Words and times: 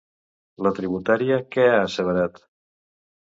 La 0.67 0.71
tributària 0.77 1.37
què 1.55 1.67
ha 1.73 1.77
asseverat? 1.81 2.43